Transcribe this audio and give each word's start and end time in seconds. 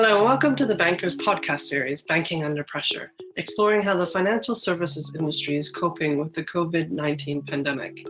Hello, 0.00 0.22
welcome 0.22 0.54
to 0.54 0.64
the 0.64 0.76
Bankers 0.76 1.16
podcast 1.16 1.62
series, 1.62 2.02
Banking 2.02 2.44
Under 2.44 2.62
Pressure, 2.62 3.10
exploring 3.34 3.82
how 3.82 3.96
the 3.96 4.06
financial 4.06 4.54
services 4.54 5.12
industry 5.18 5.56
is 5.56 5.70
coping 5.70 6.18
with 6.18 6.32
the 6.34 6.44
COVID 6.44 6.90
19 6.90 7.42
pandemic. 7.42 8.06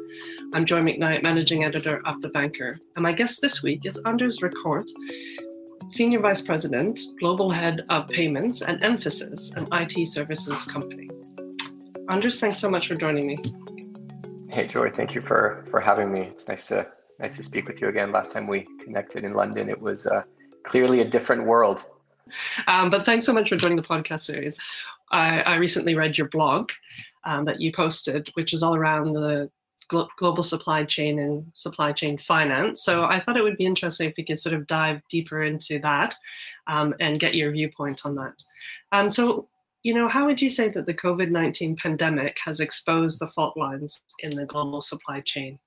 I'm 0.53 0.67
Joy 0.67 0.83
Macknight, 0.83 1.23
managing 1.23 1.65
editor 1.65 2.07
of 2.07 2.21
The 2.21 2.29
Banker, 2.29 2.79
and 2.95 3.03
my 3.03 3.13
guest 3.13 3.41
this 3.41 3.63
week 3.63 3.87
is 3.87 3.97
Andres 4.05 4.43
Ricaurte, 4.43 4.91
Senior 5.89 6.21
Vice 6.21 6.43
President, 6.43 7.01
Global 7.21 7.49
Head 7.49 7.87
of 7.89 8.07
Payments 8.11 8.61
and 8.61 8.79
Mphasis, 8.83 9.57
an 9.57 9.67
IT 9.73 10.09
services 10.09 10.67
company. 10.67 11.09
Andres, 12.11 12.39
thanks 12.39 12.59
so 12.59 12.69
much 12.69 12.87
for 12.87 12.97
joining 12.97 13.27
me. 13.27 13.39
Hey, 14.51 14.67
Joy, 14.67 14.91
thank 14.91 15.15
you 15.15 15.23
for, 15.23 15.65
for 15.71 15.81
having 15.81 16.13
me. 16.13 16.21
It's 16.21 16.49
nice 16.49 16.69
to 16.69 16.87
nice 17.19 17.39
to 17.39 17.43
speak 17.43 17.67
with 17.67 17.81
you 17.81 17.89
again. 17.89 18.13
Last 18.13 18.33
time 18.33 18.47
we 18.47 18.67
connected 18.79 19.25
in 19.25 19.33
London, 19.33 19.71
it 19.71 19.81
was 19.81 20.07
uh, 20.07 20.23
clearly 20.65 21.01
a 21.01 21.05
different 21.05 21.45
world. 21.45 21.85
Um, 22.67 22.91
but 22.91 23.05
thanks 23.05 23.25
so 23.25 23.33
much 23.33 23.49
for 23.49 23.57
joining 23.57 23.77
the 23.77 23.83
podcast 23.83 24.21
series. 24.21 24.59
I, 25.11 25.41
I 25.41 25.57
recently 25.57 25.95
read 25.95 26.19
your 26.19 26.29
blog 26.29 26.71
um, 27.25 27.45
that 27.47 27.61
you 27.61 27.73
posted, 27.73 28.29
which 28.35 28.53
is 28.53 28.63
all 28.63 28.77
around 28.77 29.13
the 29.15 29.51
glo- 29.89 30.09
global 30.17 30.43
supply 30.43 30.85
chain 30.85 31.19
and 31.19 31.47
supply 31.55 31.93
chain 31.93 32.19
finance. 32.19 32.83
So 32.83 33.05
I 33.05 33.21
thought 33.21 33.37
it 33.37 33.43
would 33.43 33.57
be 33.57 33.67
interesting 33.67 34.09
if 34.09 34.15
we 34.17 34.25
could 34.25 34.39
sort 34.39 34.55
of 34.55 34.67
dive 34.67 35.01
deeper 35.11 35.43
into 35.43 35.79
that 35.81 36.15
um, 36.67 36.95
and 37.01 37.21
get 37.21 37.35
your 37.35 37.51
viewpoint 37.51 38.03
on 38.05 38.15
that. 38.17 38.43
Um, 38.93 39.11
so, 39.11 39.49
you 39.83 39.95
know, 39.95 40.09
how 40.09 40.27
would 40.27 40.43
you 40.43 40.51
say 40.51 40.69
that 40.71 40.87
the 40.87 40.95
COVID 40.95 41.31
19 41.31 41.77
pandemic 41.77 42.39
has 42.45 42.61
exposed 42.61 43.19
the 43.19 43.29
fault 43.29 43.57
lines 43.57 44.03
in 44.21 44.37
the 44.37 44.47
global 44.47 44.83
supply 44.83 45.21
chain? 45.21 45.59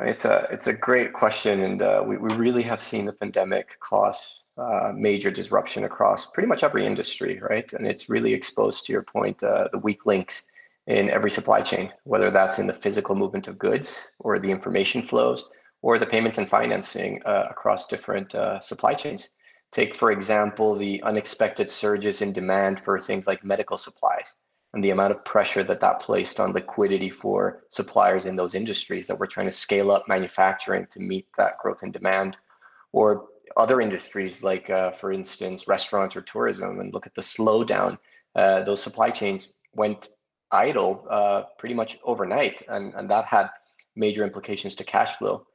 It's 0.00 0.24
a 0.24 0.48
it's 0.50 0.66
a 0.66 0.72
great 0.72 1.12
question, 1.12 1.62
and 1.62 1.80
uh, 1.80 2.02
we 2.04 2.16
we 2.16 2.34
really 2.34 2.62
have 2.62 2.82
seen 2.82 3.04
the 3.04 3.12
pandemic 3.12 3.78
cause 3.78 4.42
uh, 4.58 4.92
major 4.94 5.30
disruption 5.30 5.84
across 5.84 6.26
pretty 6.26 6.48
much 6.48 6.64
every 6.64 6.84
industry, 6.84 7.38
right? 7.40 7.72
And 7.72 7.86
it's 7.86 8.08
really 8.08 8.32
exposed 8.32 8.86
to 8.86 8.92
your 8.92 9.04
point 9.04 9.42
uh, 9.42 9.68
the 9.70 9.78
weak 9.78 10.04
links 10.04 10.46
in 10.88 11.10
every 11.10 11.30
supply 11.30 11.62
chain, 11.62 11.92
whether 12.04 12.30
that's 12.30 12.58
in 12.58 12.66
the 12.66 12.72
physical 12.72 13.14
movement 13.14 13.46
of 13.46 13.58
goods 13.58 14.10
or 14.18 14.38
the 14.38 14.50
information 14.50 15.00
flows 15.00 15.44
or 15.80 15.98
the 15.98 16.06
payments 16.06 16.38
and 16.38 16.48
financing 16.48 17.22
uh, 17.24 17.46
across 17.48 17.86
different 17.86 18.34
uh, 18.34 18.60
supply 18.60 18.94
chains. 18.94 19.28
Take, 19.70 19.94
for 19.94 20.10
example, 20.10 20.74
the 20.74 21.02
unexpected 21.04 21.70
surges 21.70 22.20
in 22.20 22.32
demand 22.32 22.80
for 22.80 22.98
things 22.98 23.26
like 23.26 23.44
medical 23.44 23.78
supplies 23.78 24.34
and 24.74 24.82
the 24.82 24.90
amount 24.90 25.12
of 25.12 25.24
pressure 25.24 25.62
that 25.62 25.80
that 25.80 26.00
placed 26.00 26.40
on 26.40 26.52
liquidity 26.52 27.08
for 27.08 27.62
suppliers 27.68 28.26
in 28.26 28.36
those 28.36 28.54
industries 28.54 29.06
that 29.06 29.18
were 29.18 29.26
trying 29.26 29.46
to 29.46 29.52
scale 29.52 29.90
up 29.90 30.08
manufacturing 30.08 30.86
to 30.90 31.00
meet 31.00 31.28
that 31.36 31.58
growth 31.58 31.82
in 31.82 31.92
demand. 31.92 32.36
Or 32.92 33.26
other 33.56 33.80
industries 33.80 34.42
like 34.42 34.68
uh, 34.70 34.90
for 34.92 35.12
instance 35.12 35.68
restaurants 35.68 36.16
or 36.16 36.22
tourism 36.22 36.80
and 36.80 36.92
look 36.92 37.06
at 37.06 37.14
the 37.14 37.22
slowdown 37.22 37.98
uh, 38.34 38.64
those 38.64 38.82
supply 38.82 39.10
chains 39.10 39.52
went 39.74 40.08
idle 40.50 41.06
uh, 41.10 41.42
pretty 41.58 41.74
much 41.74 41.98
overnight 42.04 42.62
and, 42.68 42.94
and 42.94 43.08
that 43.08 43.26
had 43.26 43.48
major 43.94 44.24
implications 44.24 44.74
to 44.74 44.82
cash 44.82 45.16
flow. 45.16 45.46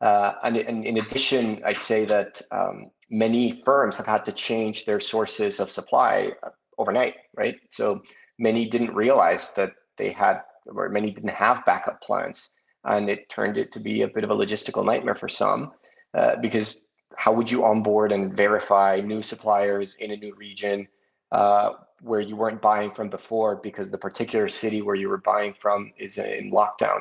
Uh, 0.00 0.34
and, 0.44 0.56
and, 0.56 0.84
in 0.84 0.98
addition 0.98 1.60
i'd 1.64 1.80
say 1.80 2.04
that 2.04 2.40
um, 2.52 2.90
many 3.10 3.60
firms 3.64 3.96
have 3.96 4.06
had 4.06 4.24
to 4.24 4.30
change 4.30 4.84
their 4.84 5.00
sources 5.00 5.58
of 5.58 5.68
supply 5.70 6.30
uh, 6.44 6.50
overnight 6.78 7.16
right? 7.38 7.56
So 7.70 8.02
many 8.38 8.66
didn't 8.66 8.94
realize 8.94 9.52
that 9.54 9.74
they 9.96 10.12
had, 10.12 10.42
or 10.66 10.88
many 10.88 11.10
didn't 11.10 11.30
have 11.30 11.64
backup 11.64 12.00
plans. 12.02 12.50
And 12.84 13.10
it 13.10 13.28
turned 13.28 13.58
it 13.58 13.72
to 13.72 13.80
be 13.80 14.02
a 14.02 14.08
bit 14.08 14.24
of 14.24 14.30
a 14.30 14.36
logistical 14.36 14.84
nightmare 14.84 15.14
for 15.14 15.28
some 15.28 15.72
uh, 16.14 16.36
because 16.36 16.82
how 17.16 17.32
would 17.32 17.50
you 17.50 17.64
onboard 17.64 18.12
and 18.12 18.34
verify 18.36 19.00
new 19.04 19.22
suppliers 19.22 19.94
in 19.96 20.12
a 20.12 20.16
new 20.16 20.34
region 20.34 20.86
uh, 21.32 21.72
where 22.00 22.20
you 22.20 22.36
weren't 22.36 22.62
buying 22.62 22.90
from 22.92 23.10
before 23.10 23.56
because 23.56 23.90
the 23.90 23.98
particular 23.98 24.48
city 24.48 24.82
where 24.82 24.94
you 24.94 25.08
were 25.08 25.18
buying 25.18 25.52
from 25.52 25.92
is 25.98 26.18
in 26.18 26.50
lockdown? 26.52 27.00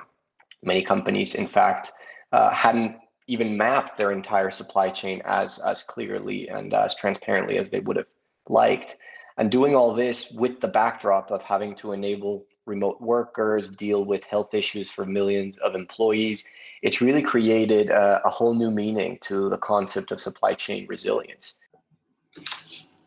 Many 0.64 0.82
companies, 0.82 1.36
in 1.36 1.46
fact, 1.46 1.92
uh, 2.32 2.50
hadn't 2.50 2.98
even 3.28 3.58
mapped 3.58 3.98
their 3.98 4.12
entire 4.12 4.50
supply 4.50 4.90
chain 4.90 5.22
as 5.26 5.60
as 5.60 5.84
clearly 5.84 6.50
and 6.50 6.74
as 6.74 6.96
transparently 6.96 7.58
as 7.58 7.70
they 7.70 7.82
would 7.82 7.98
have 7.98 8.08
liked. 8.50 8.98
And 9.38 9.52
doing 9.52 9.76
all 9.76 9.94
this 9.94 10.32
with 10.32 10.60
the 10.62 10.68
backdrop 10.68 11.30
of 11.32 11.44
having 11.44 11.76
to 11.76 11.92
enable 11.92 12.46
remote 12.66 13.00
workers, 13.00 13.72
deal 13.72 14.04
with 14.04 14.24
health 14.24 14.54
issues 14.54 14.90
for 14.90 15.06
millions 15.06 15.58
of 15.58 15.76
employees, 15.76 16.44
it's 16.82 17.02
really 17.02 17.22
created 17.22 17.90
a, 17.90 18.22
a 18.26 18.30
whole 18.30 18.54
new 18.54 18.72
meaning 18.72 19.18
to 19.22 19.50
the 19.50 19.58
concept 19.58 20.12
of 20.12 20.20
supply 20.20 20.54
chain 20.54 20.88
resilience. 20.88 21.56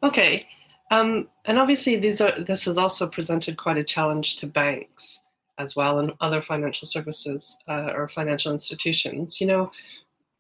Okay. 0.02 0.46
Um, 0.91 1.28
and 1.44 1.58
obviously, 1.58 1.96
these 1.96 2.20
are 2.20 2.32
this 2.41 2.64
has 2.64 2.78
also 2.78 3.06
presented 3.06 3.56
quite 3.56 3.78
a 3.78 3.84
challenge 3.84 4.36
to 4.36 4.47
banks 4.47 5.22
as 5.58 5.76
well 5.76 5.98
and 5.98 6.12
other 6.20 6.42
financial 6.42 6.88
services 6.88 7.56
uh, 7.68 7.92
or 7.94 8.08
financial 8.08 8.52
institutions. 8.52 9.41
You 9.41 9.47
know, 9.47 9.72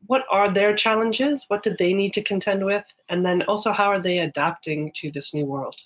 what 0.06 0.24
are 0.30 0.50
their 0.50 0.74
challenges? 0.74 1.44
What 1.48 1.62
did 1.62 1.78
they 1.78 1.92
need 1.92 2.12
to 2.14 2.22
contend 2.22 2.64
with? 2.64 2.84
And 3.08 3.24
then 3.24 3.42
also, 3.42 3.72
how 3.72 3.86
are 3.86 4.00
they 4.00 4.18
adapting 4.18 4.92
to 4.96 5.10
this 5.10 5.34
new 5.34 5.46
world? 5.46 5.76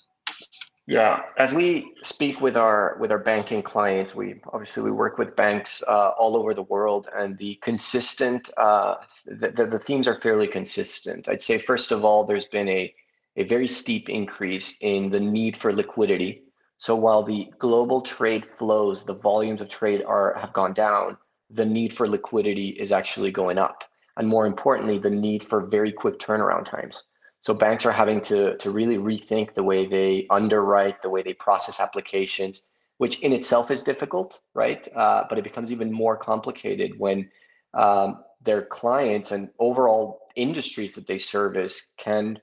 Yeah, 0.87 1.23
as 1.37 1.51
we 1.51 1.93
speak 2.03 2.41
with 2.41 2.55
our 2.55 2.95
with 2.99 3.11
our 3.11 3.17
banking 3.17 3.63
clients, 3.63 4.13
we 4.13 4.35
obviously 4.53 4.83
we 4.83 4.91
work 4.91 5.17
with 5.17 5.35
banks 5.35 5.81
uh, 5.87 6.09
all 6.09 6.37
over 6.37 6.53
the 6.53 6.63
world, 6.63 7.09
and 7.17 7.35
the 7.39 7.55
consistent 7.63 8.51
uh, 8.57 8.95
the, 9.25 9.49
the, 9.49 9.65
the 9.65 9.79
themes 9.79 10.07
are 10.07 10.21
fairly 10.21 10.47
consistent. 10.47 11.27
I'd 11.27 11.41
say 11.41 11.57
first 11.57 11.91
of 11.91 12.05
all, 12.05 12.23
there's 12.23 12.45
been 12.45 12.69
a 12.69 12.93
a 13.35 13.45
very 13.45 13.67
steep 13.67 14.09
increase 14.09 14.77
in 14.81 15.09
the 15.09 15.19
need 15.19 15.57
for 15.57 15.73
liquidity. 15.73 16.43
So 16.77 16.95
while 16.95 17.23
the 17.23 17.51
global 17.57 18.01
trade 18.01 18.45
flows, 18.45 19.03
the 19.03 19.15
volumes 19.15 19.61
of 19.61 19.69
trade 19.69 20.03
are 20.03 20.35
have 20.37 20.53
gone 20.53 20.73
down, 20.73 21.17
the 21.49 21.65
need 21.65 21.93
for 21.93 22.07
liquidity 22.07 22.69
is 22.69 22.91
actually 22.91 23.31
going 23.31 23.57
up 23.57 23.83
and 24.17 24.27
more 24.27 24.45
importantly, 24.45 24.97
the 24.97 25.09
need 25.09 25.43
for 25.43 25.61
very 25.65 25.91
quick 25.91 26.19
turnaround 26.19 26.65
times. 26.65 27.05
So 27.39 27.53
banks 27.53 27.85
are 27.85 27.91
having 27.91 28.21
to, 28.21 28.57
to 28.57 28.71
really 28.71 28.97
rethink 28.97 29.53
the 29.53 29.63
way 29.63 29.85
they 29.85 30.25
underwrite, 30.29 31.01
the 31.01 31.09
way 31.09 31.21
they 31.21 31.33
process 31.33 31.79
applications, 31.79 32.63
which 32.97 33.21
in 33.21 33.33
itself 33.33 33.69
is 33.69 33.83
difficult, 33.83 34.39
right? 34.53 34.87
Uh, 34.95 35.25
but 35.29 35.37
it 35.37 35.43
becomes 35.43 35.71
even 35.71 35.91
more 35.91 36.17
complicated 36.17 36.97
when 36.97 37.29
um, 37.73 38.23
their 38.41 38.63
clients 38.63 39.31
and 39.31 39.49
overall 39.59 40.21
industries 40.35 40.95
that 40.95 41.07
they 41.07 41.17
service 41.17 41.93
can 41.97 42.39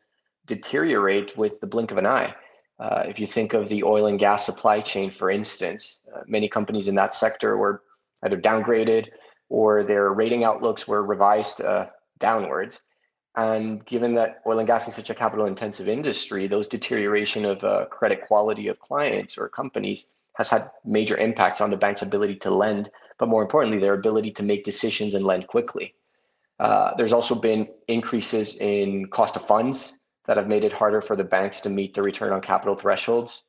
deteriorate 0.46 1.36
with 1.36 1.60
the 1.60 1.66
blink 1.66 1.90
of 1.90 1.96
an 1.96 2.06
eye. 2.06 2.34
Uh, 2.78 3.04
if 3.06 3.18
you 3.18 3.26
think 3.26 3.54
of 3.54 3.68
the 3.68 3.82
oil 3.82 4.06
and 4.06 4.18
gas 4.18 4.44
supply 4.44 4.80
chain, 4.80 5.10
for 5.10 5.30
instance, 5.30 6.00
uh, 6.14 6.20
many 6.26 6.48
companies 6.48 6.88
in 6.88 6.94
that 6.94 7.14
sector 7.14 7.56
were 7.56 7.82
either 8.24 8.40
downgraded 8.40 9.08
or 9.52 9.82
their 9.82 10.14
rating 10.14 10.44
outlooks 10.44 10.88
were 10.88 11.04
revised 11.04 11.60
uh, 11.60 11.86
downwards. 12.18 12.80
And 13.36 13.84
given 13.84 14.14
that 14.14 14.40
oil 14.46 14.58
and 14.58 14.66
gas 14.66 14.88
is 14.88 14.94
such 14.94 15.10
a 15.10 15.14
capital 15.14 15.44
intensive 15.44 15.88
industry, 15.88 16.46
those 16.46 16.66
deterioration 16.66 17.44
of 17.44 17.62
uh, 17.62 17.84
credit 17.86 18.22
quality 18.22 18.68
of 18.68 18.80
clients 18.80 19.36
or 19.36 19.50
companies 19.50 20.06
has 20.36 20.48
had 20.48 20.62
major 20.86 21.18
impacts 21.18 21.60
on 21.60 21.68
the 21.68 21.76
bank's 21.76 22.00
ability 22.00 22.36
to 22.36 22.50
lend, 22.50 22.90
but 23.18 23.28
more 23.28 23.42
importantly, 23.42 23.78
their 23.78 23.92
ability 23.92 24.30
to 24.30 24.42
make 24.42 24.64
decisions 24.64 25.12
and 25.12 25.26
lend 25.26 25.46
quickly. 25.48 25.94
Uh, 26.58 26.94
there's 26.96 27.12
also 27.12 27.34
been 27.34 27.68
increases 27.88 28.58
in 28.58 29.04
cost 29.08 29.36
of 29.36 29.46
funds 29.46 29.98
that 30.26 30.38
have 30.38 30.48
made 30.48 30.64
it 30.64 30.72
harder 30.72 31.02
for 31.02 31.14
the 31.14 31.24
banks 31.24 31.60
to 31.60 31.68
meet 31.68 31.92
the 31.92 32.02
return 32.02 32.32
on 32.32 32.40
capital 32.40 32.74
thresholds. 32.74 33.44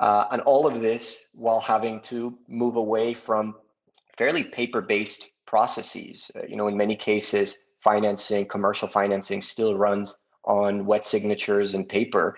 Uh, 0.00 0.24
and 0.32 0.42
all 0.42 0.66
of 0.66 0.80
this 0.80 1.28
while 1.32 1.60
having 1.60 2.00
to 2.00 2.36
move 2.48 2.74
away 2.74 3.14
from 3.14 3.54
fairly 4.18 4.42
paper 4.42 4.80
based 4.80 5.30
processes. 5.46 6.30
Uh, 6.36 6.46
you 6.48 6.56
know, 6.56 6.68
in 6.68 6.76
many 6.76 6.96
cases, 6.96 7.64
financing, 7.80 8.46
commercial 8.46 8.88
financing 8.88 9.42
still 9.42 9.76
runs 9.76 10.18
on 10.44 10.86
wet 10.86 11.06
signatures 11.06 11.74
and 11.74 11.88
paper. 11.88 12.36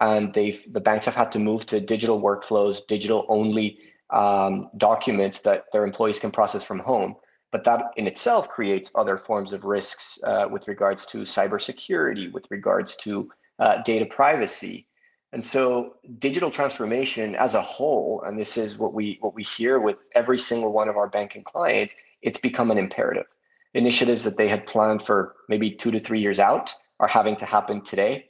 And 0.00 0.32
they've 0.32 0.62
the 0.72 0.80
banks 0.80 1.06
have 1.06 1.14
had 1.14 1.32
to 1.32 1.38
move 1.38 1.66
to 1.66 1.80
digital 1.80 2.20
workflows, 2.20 2.86
digital 2.86 3.26
only 3.28 3.78
um, 4.10 4.70
documents 4.76 5.40
that 5.40 5.64
their 5.72 5.84
employees 5.84 6.18
can 6.18 6.30
process 6.30 6.62
from 6.62 6.78
home. 6.78 7.16
But 7.50 7.64
that 7.64 7.92
in 7.96 8.06
itself 8.06 8.48
creates 8.48 8.90
other 8.94 9.16
forms 9.16 9.52
of 9.52 9.64
risks 9.64 10.18
uh, 10.22 10.48
with 10.50 10.68
regards 10.68 11.06
to 11.06 11.18
cybersecurity, 11.18 12.30
with 12.32 12.46
regards 12.50 12.94
to 12.96 13.28
uh, 13.58 13.82
data 13.82 14.06
privacy. 14.06 14.86
And 15.32 15.44
so 15.44 15.96
digital 16.18 16.50
transformation 16.50 17.34
as 17.34 17.54
a 17.54 17.60
whole, 17.60 18.22
and 18.22 18.38
this 18.38 18.56
is 18.56 18.78
what 18.78 18.94
we 18.94 19.18
what 19.20 19.34
we 19.34 19.42
hear 19.42 19.78
with 19.78 20.08
every 20.14 20.38
single 20.38 20.72
one 20.72 20.88
of 20.88 20.96
our 20.96 21.08
banking 21.08 21.44
clients, 21.44 21.94
it's 22.22 22.38
become 22.38 22.70
an 22.70 22.78
imperative. 22.78 23.26
Initiatives 23.74 24.24
that 24.24 24.38
they 24.38 24.48
had 24.48 24.66
planned 24.66 25.02
for 25.02 25.36
maybe 25.48 25.70
two 25.70 25.90
to 25.90 26.00
three 26.00 26.20
years 26.20 26.38
out 26.38 26.74
are 27.00 27.08
having 27.08 27.36
to 27.36 27.44
happen 27.44 27.82
today. 27.82 28.28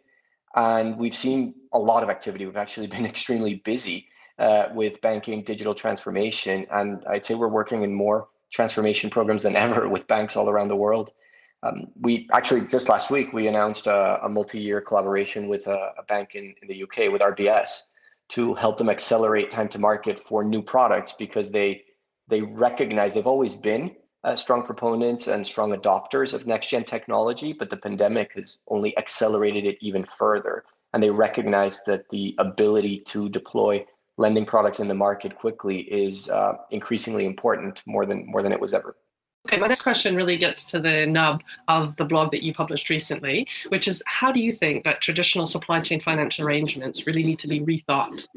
And 0.56 0.98
we've 0.98 1.16
seen 1.16 1.54
a 1.72 1.78
lot 1.78 2.02
of 2.02 2.10
activity. 2.10 2.46
We've 2.46 2.56
actually 2.56 2.86
been 2.96 3.06
extremely 3.06 3.56
busy 3.56 4.08
uh, 4.38 4.68
with 4.74 5.00
banking 5.00 5.44
digital 5.44 5.74
transformation. 5.74 6.66
And 6.72 7.02
I'd 7.06 7.24
say 7.24 7.34
we're 7.34 7.48
working 7.48 7.82
in 7.82 7.94
more 7.94 8.28
transformation 8.50 9.10
programs 9.10 9.44
than 9.44 9.56
ever 9.56 9.88
with 9.94 10.08
banks 10.08 10.36
all 10.36 10.48
around 10.48 10.68
the 10.68 10.76
world. 10.76 11.12
Um, 11.62 11.88
we 12.00 12.28
actually 12.32 12.66
just 12.66 12.88
last 12.88 13.10
week 13.10 13.32
we 13.32 13.49
announced 13.49 13.87
a, 13.87 14.25
a 14.25 14.28
multi-year 14.28 14.81
collaboration 14.81 15.49
with 15.49 15.66
a, 15.66 15.93
a 15.99 16.05
bank 16.05 16.34
in, 16.34 16.55
in 16.62 16.69
the 16.69 16.82
UK 16.84 17.10
with 17.10 17.20
RBS 17.20 17.82
to 18.28 18.55
help 18.55 18.78
them 18.78 18.88
accelerate 18.88 19.50
time 19.50 19.69
to 19.70 19.78
market 19.78 20.20
for 20.20 20.44
new 20.44 20.62
products 20.62 21.12
because 21.12 21.50
they 21.50 21.84
they 22.28 22.43
recognize 22.43 23.14
they've 23.14 23.26
always 23.26 23.56
been 23.56 23.96
uh, 24.25 24.37
strong 24.37 24.62
proponents 24.62 25.26
and 25.28 25.46
strong 25.46 25.75
adopters 25.75 26.34
of 26.34 26.46
next 26.46 26.69
gen 26.69 26.84
technology, 26.84 27.52
but 27.52 27.70
the 27.70 27.76
pandemic 27.76 28.34
has 28.34 28.58
only 28.69 28.96
accelerated 28.99 29.64
it 29.64 29.78
even 29.81 30.04
further. 30.19 30.64
And 30.93 31.02
they 31.02 31.11
recognize 31.11 31.84
that 31.84 32.08
the 32.11 32.34
ability 32.38 33.00
to 33.06 33.28
deploy 33.28 33.87
lending 34.16 34.44
products 34.44 34.81
in 34.81 34.88
the 34.88 34.94
market 34.94 35.37
quickly 35.38 35.81
is 35.81 36.28
uh, 36.28 36.54
increasingly 36.70 37.25
important 37.25 37.82
more 37.87 38.04
than 38.04 38.26
more 38.26 38.43
than 38.43 38.52
it 38.52 38.61
was 38.61 38.75
ever. 38.75 38.96
Okay, 39.48 39.58
my 39.58 39.66
next 39.66 39.80
question 39.80 40.14
really 40.14 40.36
gets 40.36 40.62
to 40.64 40.78
the 40.78 41.06
nub 41.06 41.42
of 41.68 41.96
the 41.96 42.04
blog 42.04 42.30
that 42.32 42.42
you 42.42 42.52
published 42.52 42.90
recently, 42.90 43.48
which 43.70 43.88
is 43.88 44.02
how 44.04 44.30
do 44.30 44.40
you 44.40 44.52
think 44.52 44.84
that 44.84 45.00
traditional 45.00 45.46
supply 45.46 45.80
chain 45.80 46.00
financial 46.00 46.46
arrangements 46.46 47.06
really 47.06 47.22
need 47.22 47.38
to 47.38 47.48
be 47.48 47.60
rethought? 47.60 48.28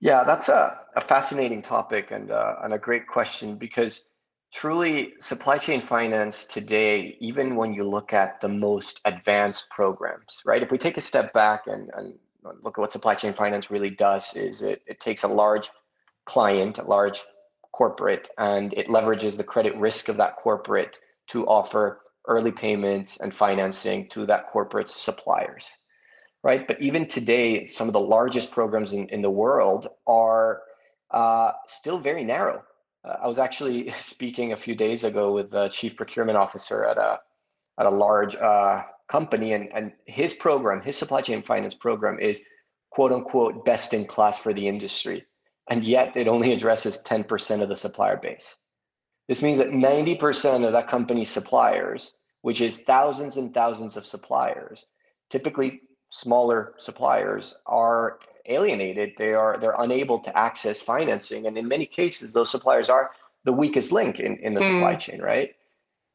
Yeah, 0.00 0.22
that's 0.22 0.50
a, 0.50 0.78
a 0.94 1.00
fascinating 1.00 1.62
topic 1.62 2.10
and, 2.10 2.30
uh, 2.30 2.56
and 2.62 2.74
a 2.74 2.78
great 2.78 3.06
question 3.06 3.56
because 3.56 4.10
truly 4.52 5.14
supply 5.20 5.56
chain 5.56 5.80
finance 5.80 6.44
today, 6.44 7.16
even 7.20 7.56
when 7.56 7.72
you 7.72 7.84
look 7.84 8.12
at 8.12 8.42
the 8.42 8.48
most 8.48 9.00
advanced 9.06 9.70
programs, 9.70 10.42
right? 10.44 10.62
If 10.62 10.70
we 10.70 10.76
take 10.76 10.98
a 10.98 11.00
step 11.00 11.32
back 11.32 11.66
and, 11.66 11.90
and 11.96 12.12
look 12.62 12.76
at 12.76 12.82
what 12.82 12.92
supply 12.92 13.14
chain 13.14 13.32
finance 13.32 13.70
really 13.70 13.88
does 13.88 14.36
is 14.36 14.60
it, 14.60 14.82
it 14.86 15.00
takes 15.00 15.22
a 15.22 15.28
large 15.28 15.70
client, 16.26 16.76
a 16.76 16.82
large 16.82 17.24
corporate, 17.74 18.28
and 18.38 18.72
it 18.74 18.86
leverages 18.86 19.36
the 19.36 19.44
credit 19.44 19.76
risk 19.76 20.08
of 20.08 20.16
that 20.16 20.36
corporate 20.36 21.00
to 21.26 21.44
offer 21.46 22.02
early 22.26 22.52
payments 22.52 23.20
and 23.20 23.34
financing 23.34 24.06
to 24.08 24.24
that 24.26 24.48
corporate's 24.50 24.94
suppliers, 24.94 25.70
right? 26.44 26.68
But 26.68 26.80
even 26.80 27.06
today, 27.06 27.66
some 27.66 27.88
of 27.88 27.92
the 27.92 28.00
largest 28.00 28.52
programs 28.52 28.92
in, 28.92 29.08
in 29.08 29.22
the 29.22 29.30
world 29.30 29.88
are 30.06 30.62
uh, 31.10 31.52
still 31.66 31.98
very 31.98 32.22
narrow. 32.22 32.62
Uh, 33.04 33.16
I 33.22 33.28
was 33.28 33.40
actually 33.40 33.90
speaking 34.00 34.52
a 34.52 34.56
few 34.56 34.76
days 34.76 35.02
ago 35.02 35.32
with 35.32 35.50
the 35.50 35.68
chief 35.68 35.96
procurement 35.96 36.38
officer 36.38 36.84
at 36.84 36.96
a 36.96 37.20
at 37.76 37.86
a 37.86 37.90
large 37.90 38.36
uh, 38.36 38.84
company, 39.08 39.52
and 39.52 39.72
and 39.74 39.92
his 40.06 40.34
program, 40.34 40.80
his 40.80 40.96
supply 40.96 41.22
chain 41.22 41.42
finance 41.42 41.74
program, 41.74 42.20
is 42.20 42.40
quote 42.90 43.10
unquote 43.10 43.64
best 43.64 43.92
in 43.92 44.04
class 44.04 44.38
for 44.38 44.52
the 44.52 44.68
industry 44.68 45.26
and 45.68 45.84
yet 45.84 46.16
it 46.16 46.28
only 46.28 46.52
addresses 46.52 47.02
10% 47.02 47.62
of 47.62 47.68
the 47.68 47.76
supplier 47.76 48.16
base. 48.16 48.56
This 49.28 49.42
means 49.42 49.58
that 49.58 49.70
90% 49.70 50.66
of 50.66 50.72
that 50.72 50.88
company's 50.88 51.30
suppliers, 51.30 52.14
which 52.42 52.60
is 52.60 52.82
thousands 52.82 53.36
and 53.36 53.54
thousands 53.54 53.96
of 53.96 54.04
suppliers, 54.04 54.86
typically 55.30 55.80
smaller 56.10 56.74
suppliers, 56.78 57.56
are 57.66 58.18
alienated. 58.46 59.12
They 59.16 59.32
are 59.32 59.56
they're 59.58 59.76
unable 59.78 60.18
to 60.20 60.38
access 60.38 60.82
financing. 60.82 61.46
And 61.46 61.56
in 61.56 61.66
many 61.66 61.86
cases, 61.86 62.32
those 62.32 62.50
suppliers 62.50 62.90
are 62.90 63.12
the 63.44 63.52
weakest 63.52 63.92
link 63.92 64.20
in, 64.20 64.36
in 64.38 64.52
the 64.52 64.60
mm. 64.60 64.74
supply 64.74 64.94
chain, 64.96 65.22
right? 65.22 65.54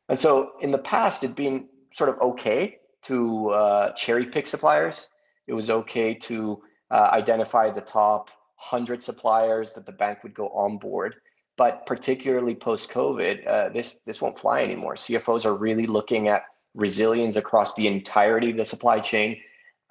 And 0.10 0.20
so 0.20 0.54
in 0.62 0.72
the 0.72 0.78
past, 0.80 1.24
it'd 1.24 1.36
been 1.36 1.68
sort 1.92 2.10
of 2.10 2.20
okay 2.20 2.80
to 3.04 3.50
uh, 3.50 3.92
cherry 3.94 4.26
pick 4.26 4.46
suppliers. 4.46 5.08
It 5.48 5.54
was 5.54 5.70
okay 5.70 6.14
to 6.14 6.62
uh, 6.92 7.10
identify 7.14 7.72
the 7.72 7.82
top 7.82 8.30
100 8.60 9.02
suppliers 9.02 9.74
that 9.74 9.86
the 9.86 9.92
bank 9.92 10.24
would 10.24 10.34
go 10.34 10.50
on 10.50 10.78
board. 10.78 11.16
But 11.58 11.86
particularly 11.86 12.56
post 12.56 12.90
COVID, 12.90 13.48
uh, 13.48 13.70
this 13.70 14.00
this 14.06 14.22
won't 14.22 14.40
fly 14.40 14.64
anymore. 14.64 14.96
CFOs 14.96 15.46
are 15.46 15.56
really 15.56 15.86
looking 15.86 16.28
at 16.28 16.44
resilience 16.74 17.36
across 17.36 17.76
the 17.76 17.88
entirety 17.88 18.52
of 18.52 18.58
the 18.58 18.66
supply 18.66 19.00
chain 19.00 19.42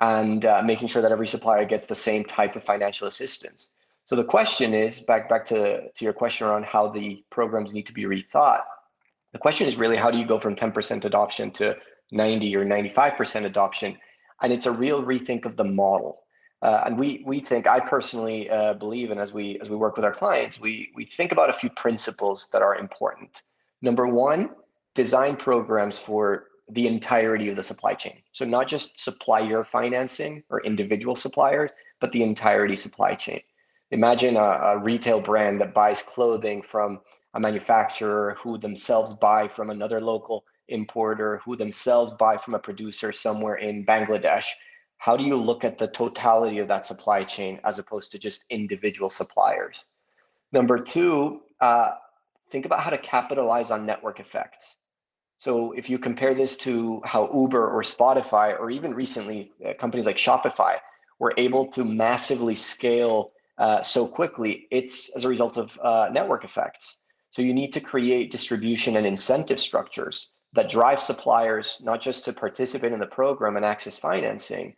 and 0.00 0.46
uh, 0.46 0.62
making 0.64 0.88
sure 0.88 1.02
that 1.02 1.12
every 1.12 1.28
supplier 1.28 1.64
gets 1.64 1.86
the 1.86 1.94
same 1.94 2.24
type 2.24 2.56
of 2.56 2.64
financial 2.64 3.06
assistance. 3.06 3.72
So 4.04 4.16
the 4.16 4.24
question 4.24 4.72
is 4.72 5.00
back 5.00 5.28
back 5.28 5.44
to, 5.46 5.90
to 5.90 6.04
your 6.04 6.14
question 6.14 6.46
around 6.46 6.64
how 6.64 6.88
the 6.88 7.22
programs 7.30 7.74
need 7.74 7.86
to 7.86 7.92
be 7.92 8.04
rethought. 8.04 8.62
The 9.32 9.38
question 9.38 9.66
is 9.66 9.76
really 9.76 9.96
how 9.96 10.10
do 10.10 10.16
you 10.16 10.26
go 10.26 10.38
from 10.38 10.56
10% 10.56 11.04
adoption 11.04 11.50
to 11.52 11.76
90 12.12 12.56
or 12.56 12.64
95% 12.64 13.44
adoption? 13.44 13.98
And 14.40 14.52
it's 14.52 14.66
a 14.66 14.72
real 14.72 15.02
rethink 15.02 15.44
of 15.44 15.56
the 15.56 15.64
model. 15.64 16.22
Uh, 16.60 16.82
and 16.86 16.98
we 16.98 17.22
we 17.24 17.38
think 17.38 17.66
I 17.66 17.78
personally 17.80 18.50
uh, 18.50 18.74
believe, 18.74 19.10
and 19.10 19.20
as 19.20 19.32
we 19.32 19.60
as 19.60 19.68
we 19.68 19.76
work 19.76 19.96
with 19.96 20.04
our 20.04 20.12
clients, 20.12 20.58
we 20.60 20.90
we 20.94 21.04
think 21.04 21.30
about 21.30 21.50
a 21.50 21.52
few 21.52 21.70
principles 21.70 22.48
that 22.52 22.62
are 22.62 22.76
important. 22.76 23.42
Number 23.80 24.08
one, 24.08 24.50
design 24.94 25.36
programs 25.36 25.98
for 25.98 26.46
the 26.70 26.86
entirety 26.86 27.48
of 27.48 27.56
the 27.56 27.62
supply 27.62 27.94
chain. 27.94 28.18
So 28.32 28.44
not 28.44 28.68
just 28.68 29.00
supplier 29.02 29.64
financing 29.64 30.42
or 30.50 30.60
individual 30.62 31.16
suppliers, 31.16 31.70
but 32.00 32.12
the 32.12 32.22
entirety 32.22 32.76
supply 32.76 33.14
chain. 33.14 33.40
Imagine 33.90 34.36
a, 34.36 34.40
a 34.40 34.78
retail 34.78 35.20
brand 35.20 35.60
that 35.60 35.72
buys 35.72 36.02
clothing 36.02 36.60
from 36.60 37.00
a 37.34 37.40
manufacturer 37.40 38.36
who 38.38 38.58
themselves 38.58 39.14
buy 39.14 39.48
from 39.48 39.70
another 39.70 40.00
local 40.00 40.44
importer, 40.68 41.40
who 41.44 41.56
themselves 41.56 42.12
buy 42.14 42.36
from 42.36 42.54
a 42.54 42.58
producer 42.58 43.12
somewhere 43.12 43.54
in 43.54 43.86
Bangladesh 43.86 44.46
how 44.98 45.16
do 45.16 45.24
you 45.24 45.36
look 45.36 45.64
at 45.64 45.78
the 45.78 45.88
totality 45.88 46.58
of 46.58 46.68
that 46.68 46.84
supply 46.84 47.24
chain 47.24 47.60
as 47.64 47.78
opposed 47.78 48.12
to 48.12 48.18
just 48.18 48.44
individual 48.50 49.08
suppliers? 49.08 49.86
Number 50.52 50.78
two, 50.78 51.40
uh, 51.60 51.92
think 52.50 52.66
about 52.66 52.80
how 52.80 52.90
to 52.90 52.98
capitalize 52.98 53.70
on 53.70 53.86
network 53.86 54.20
effects. 54.20 54.78
So 55.38 55.70
if 55.72 55.88
you 55.88 55.98
compare 55.98 56.34
this 56.34 56.56
to 56.58 57.00
how 57.04 57.30
Uber 57.32 57.68
or 57.68 57.82
Spotify, 57.82 58.58
or 58.58 58.70
even 58.70 58.92
recently 58.92 59.52
uh, 59.64 59.72
companies 59.74 60.04
like 60.04 60.16
Shopify, 60.16 60.78
were 61.20 61.32
able 61.36 61.66
to 61.68 61.84
massively 61.84 62.56
scale 62.56 63.32
uh, 63.58 63.82
so 63.82 64.06
quickly, 64.06 64.66
it's 64.70 65.14
as 65.16 65.24
a 65.24 65.28
result 65.28 65.56
of 65.56 65.78
uh, 65.82 66.08
network 66.12 66.44
effects. 66.44 67.00
So 67.30 67.42
you 67.42 67.52
need 67.52 67.72
to 67.72 67.80
create 67.80 68.30
distribution 68.30 68.96
and 68.96 69.06
incentive 69.06 69.60
structures 69.60 70.32
that 70.54 70.68
drive 70.68 70.98
suppliers 70.98 71.80
not 71.84 72.00
just 72.00 72.24
to 72.24 72.32
participate 72.32 72.92
in 72.92 73.00
the 73.00 73.06
program 73.06 73.56
and 73.56 73.64
access 73.64 73.98
financing, 73.98 74.74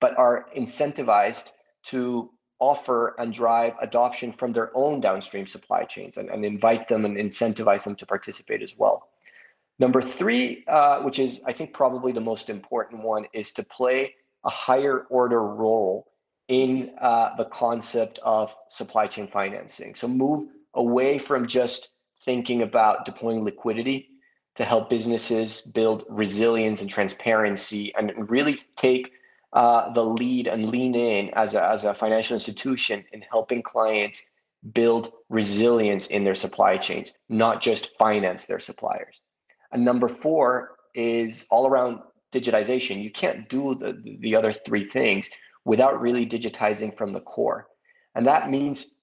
but 0.00 0.16
are 0.18 0.46
incentivized 0.56 1.52
to 1.84 2.30
offer 2.58 3.14
and 3.18 3.32
drive 3.32 3.74
adoption 3.80 4.32
from 4.32 4.52
their 4.52 4.70
own 4.74 5.00
downstream 5.00 5.46
supply 5.46 5.84
chains 5.84 6.16
and, 6.16 6.28
and 6.30 6.44
invite 6.44 6.88
them 6.88 7.04
and 7.04 7.16
incentivize 7.16 7.84
them 7.84 7.96
to 7.96 8.06
participate 8.06 8.62
as 8.62 8.76
well. 8.76 9.08
Number 9.78 10.00
three, 10.00 10.64
uh, 10.68 11.00
which 11.02 11.18
is 11.18 11.42
I 11.46 11.52
think 11.52 11.72
probably 11.72 12.12
the 12.12 12.20
most 12.20 12.48
important 12.48 13.04
one, 13.04 13.26
is 13.32 13.52
to 13.52 13.62
play 13.62 14.14
a 14.44 14.50
higher 14.50 15.06
order 15.10 15.42
role 15.42 16.06
in 16.48 16.92
uh, 17.00 17.34
the 17.36 17.46
concept 17.46 18.18
of 18.22 18.54
supply 18.68 19.06
chain 19.06 19.26
financing. 19.26 19.94
So 19.94 20.06
move 20.06 20.48
away 20.74 21.18
from 21.18 21.46
just 21.46 21.94
thinking 22.24 22.62
about 22.62 23.04
deploying 23.04 23.42
liquidity 23.42 24.08
to 24.54 24.64
help 24.64 24.88
businesses 24.88 25.60
build 25.60 26.04
resilience 26.08 26.80
and 26.80 26.88
transparency 26.88 27.92
and 27.96 28.30
really 28.30 28.58
take 28.76 29.12
uh, 29.54 29.90
the 29.92 30.04
lead 30.04 30.46
and 30.48 30.68
lean 30.68 30.94
in 30.94 31.30
as 31.34 31.54
a, 31.54 31.64
as 31.64 31.84
a 31.84 31.94
financial 31.94 32.34
institution 32.34 33.04
in 33.12 33.22
helping 33.30 33.62
clients 33.62 34.24
build 34.72 35.12
resilience 35.28 36.08
in 36.08 36.24
their 36.24 36.34
supply 36.34 36.76
chains, 36.76 37.14
not 37.28 37.60
just 37.60 37.94
finance 37.96 38.46
their 38.46 38.60
suppliers. 38.60 39.20
And 39.72 39.84
number 39.84 40.08
four 40.08 40.76
is 40.94 41.46
all 41.50 41.66
around 41.66 42.00
digitization. 42.32 43.02
You 43.02 43.12
can't 43.12 43.48
do 43.48 43.74
the, 43.74 44.00
the 44.20 44.34
other 44.34 44.52
three 44.52 44.84
things 44.84 45.30
without 45.64 46.00
really 46.00 46.26
digitizing 46.26 46.96
from 46.96 47.12
the 47.12 47.20
core. 47.20 47.68
And 48.14 48.26
that 48.26 48.50
means, 48.50 48.98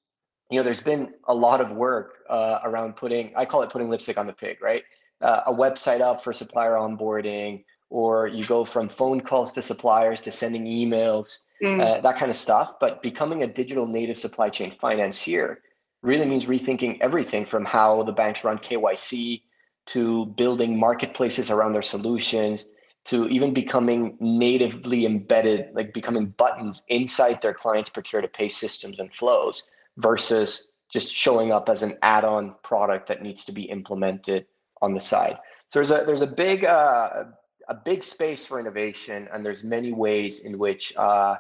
you 0.49 0.57
know, 0.57 0.63
there's 0.63 0.81
been 0.81 1.13
a 1.27 1.33
lot 1.33 1.61
of 1.61 1.71
work 1.71 2.23
uh, 2.29 2.59
around 2.63 2.95
putting, 2.95 3.33
I 3.35 3.45
call 3.45 3.61
it 3.61 3.69
putting 3.69 3.89
lipstick 3.89 4.17
on 4.17 4.27
the 4.27 4.33
pig, 4.33 4.61
right? 4.61 4.83
Uh, 5.21 5.41
a 5.47 5.53
website 5.53 6.01
up 6.01 6.23
for 6.23 6.33
supplier 6.33 6.73
onboarding, 6.73 7.63
or 7.91 8.25
you 8.27 8.45
go 8.45 8.63
from 8.63 8.87
phone 8.87 9.19
calls 9.19 9.51
to 9.51 9.61
suppliers 9.61 10.21
to 10.21 10.31
sending 10.31 10.63
emails, 10.63 11.39
mm. 11.61 11.81
uh, 11.81 11.99
that 11.99 12.17
kind 12.17 12.31
of 12.31 12.37
stuff. 12.37 12.79
But 12.79 13.03
becoming 13.03 13.43
a 13.43 13.47
digital 13.47 13.85
native 13.85 14.17
supply 14.17 14.49
chain 14.49 14.71
financier 14.71 15.61
really 16.01 16.25
means 16.25 16.45
rethinking 16.45 16.97
everything 17.01 17.45
from 17.45 17.65
how 17.65 18.01
the 18.03 18.13
banks 18.13 18.45
run 18.45 18.57
KYC 18.57 19.41
to 19.87 20.25
building 20.37 20.79
marketplaces 20.79 21.51
around 21.51 21.73
their 21.73 21.81
solutions 21.81 22.69
to 23.03 23.27
even 23.27 23.53
becoming 23.53 24.15
natively 24.21 25.05
embedded, 25.05 25.69
like 25.73 25.93
becoming 25.93 26.27
buttons 26.37 26.83
inside 26.87 27.41
their 27.41 27.53
clients' 27.53 27.89
procure 27.89 28.21
to 28.21 28.27
pay 28.27 28.47
systems 28.47 28.99
and 28.99 29.13
flows 29.13 29.63
versus 29.97 30.71
just 30.89 31.11
showing 31.11 31.51
up 31.51 31.67
as 31.67 31.83
an 31.83 31.97
add-on 32.03 32.55
product 32.63 33.07
that 33.07 33.21
needs 33.21 33.43
to 33.43 33.51
be 33.51 33.63
implemented 33.63 34.45
on 34.81 34.93
the 34.93 35.01
side. 35.01 35.37
So 35.69 35.79
there's 35.79 35.91
a 35.91 36.03
there's 36.05 36.21
a 36.21 36.27
big 36.27 36.63
uh, 36.65 37.23
a 37.69 37.75
big 37.75 38.03
space 38.03 38.45
for 38.45 38.59
innovation, 38.59 39.27
and 39.33 39.45
there's 39.45 39.63
many 39.63 39.91
ways 39.91 40.39
in 40.39 40.57
which 40.57 40.95
uh, 40.97 41.35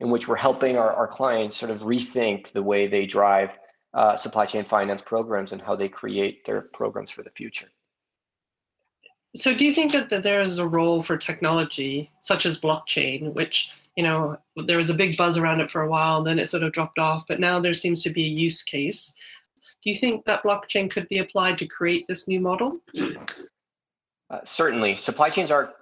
in 0.00 0.10
which 0.10 0.26
we're 0.26 0.36
helping 0.36 0.76
our, 0.76 0.92
our 0.92 1.06
clients 1.06 1.56
sort 1.56 1.70
of 1.70 1.80
rethink 1.80 2.52
the 2.52 2.62
way 2.62 2.86
they 2.86 3.06
drive 3.06 3.50
uh, 3.94 4.16
supply 4.16 4.46
chain 4.46 4.64
finance 4.64 5.02
programs 5.02 5.52
and 5.52 5.62
how 5.62 5.76
they 5.76 5.88
create 5.88 6.44
their 6.44 6.62
programs 6.72 7.10
for 7.10 7.22
the 7.22 7.30
future. 7.30 7.68
So, 9.34 9.54
do 9.54 9.64
you 9.64 9.72
think 9.72 9.92
that, 9.92 10.10
that 10.10 10.22
there 10.22 10.40
is 10.40 10.58
a 10.58 10.66
role 10.66 11.02
for 11.02 11.16
technology 11.16 12.10
such 12.20 12.44
as 12.44 12.58
blockchain, 12.58 13.32
which 13.32 13.70
you 13.96 14.02
know 14.02 14.36
there 14.56 14.76
was 14.76 14.90
a 14.90 14.94
big 14.94 15.16
buzz 15.16 15.38
around 15.38 15.60
it 15.60 15.70
for 15.70 15.82
a 15.82 15.88
while, 15.88 16.22
then 16.22 16.38
it 16.38 16.48
sort 16.48 16.62
of 16.62 16.72
dropped 16.72 16.98
off, 16.98 17.26
but 17.26 17.40
now 17.40 17.58
there 17.60 17.74
seems 17.74 18.02
to 18.02 18.10
be 18.10 18.24
a 18.24 18.28
use 18.28 18.62
case. 18.62 19.14
Do 19.82 19.90
you 19.90 19.96
think 19.96 20.24
that 20.26 20.44
blockchain 20.44 20.90
could 20.90 21.08
be 21.08 21.18
applied 21.18 21.58
to 21.58 21.66
create 21.66 22.06
this 22.06 22.28
new 22.28 22.40
model? 22.40 22.78
Uh, 24.32 24.40
certainly, 24.44 24.96
supply 24.96 25.28
chains 25.28 25.50
are 25.50 25.74